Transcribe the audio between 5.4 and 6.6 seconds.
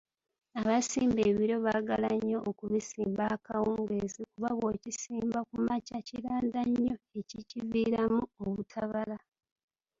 ku makya kiranda